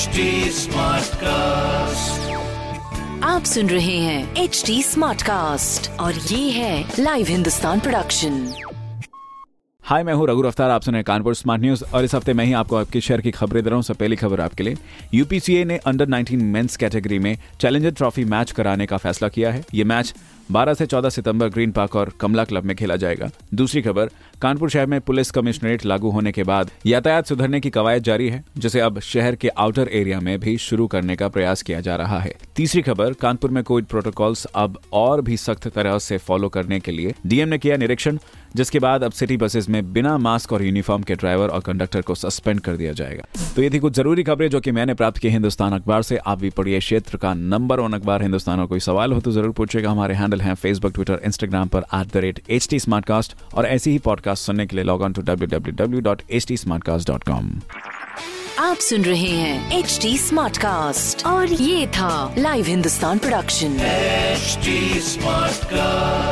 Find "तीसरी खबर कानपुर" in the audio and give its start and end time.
32.56-33.50